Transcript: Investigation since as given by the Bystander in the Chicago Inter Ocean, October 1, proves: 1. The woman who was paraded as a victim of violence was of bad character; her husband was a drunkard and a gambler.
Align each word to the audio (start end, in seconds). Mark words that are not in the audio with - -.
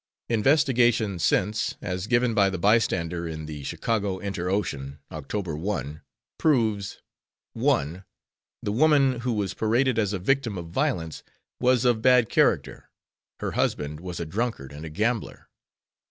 Investigation 0.29 1.19
since 1.19 1.75
as 1.79 2.07
given 2.07 2.33
by 2.33 2.49
the 2.49 2.57
Bystander 2.57 3.27
in 3.27 3.45
the 3.45 3.61
Chicago 3.61 4.17
Inter 4.17 4.49
Ocean, 4.49 4.97
October 5.11 5.55
1, 5.55 6.01
proves: 6.39 6.97
1. 7.53 8.03
The 8.63 8.71
woman 8.71 9.19
who 9.19 9.33
was 9.33 9.53
paraded 9.53 9.99
as 9.99 10.11
a 10.11 10.17
victim 10.17 10.57
of 10.57 10.69
violence 10.69 11.21
was 11.59 11.85
of 11.85 12.01
bad 12.01 12.29
character; 12.29 12.89
her 13.41 13.51
husband 13.51 13.99
was 13.99 14.19
a 14.19 14.25
drunkard 14.25 14.71
and 14.71 14.85
a 14.85 14.89
gambler. 14.89 15.49